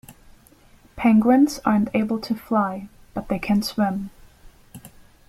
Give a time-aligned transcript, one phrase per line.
[0.95, 4.09] Penguins aren't able to fly, but they can swim